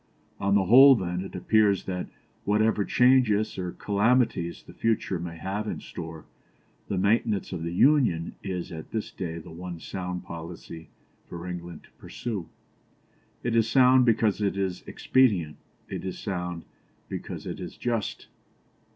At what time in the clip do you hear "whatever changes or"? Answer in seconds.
2.43-3.73